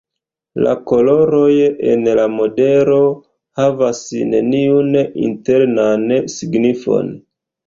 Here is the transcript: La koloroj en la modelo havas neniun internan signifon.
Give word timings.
La 0.67 0.71
koloroj 0.91 1.51
en 1.91 2.07
la 2.19 2.25
modelo 2.37 2.97
havas 3.61 4.01
neniun 4.33 4.99
internan 5.27 6.09
signifon. 6.39 7.15